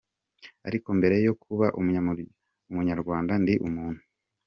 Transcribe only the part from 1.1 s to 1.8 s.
yo kuba